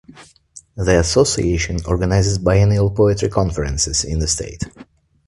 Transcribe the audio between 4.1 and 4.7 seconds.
the state.